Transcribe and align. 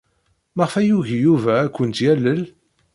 Maɣef 0.55 0.73
ay 0.75 0.85
yugi 0.87 1.17
Yuba 1.25 1.53
ad 1.63 1.71
kent-yalel? 1.75 2.41